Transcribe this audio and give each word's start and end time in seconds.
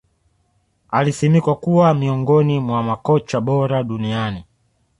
Alisimikwa 0.89 1.55
kuwa 1.55 1.93
miongoni 1.93 2.59
mwa 2.59 2.83
makocha 2.83 3.41
bora 3.41 3.83
duniani 3.83 4.43